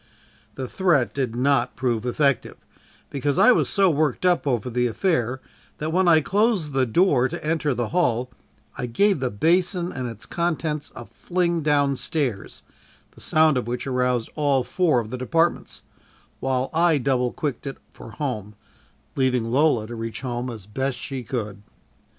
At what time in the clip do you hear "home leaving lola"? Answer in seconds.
18.09-19.85